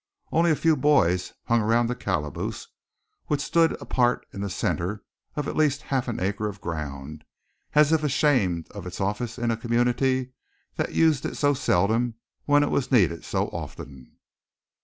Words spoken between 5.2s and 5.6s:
of at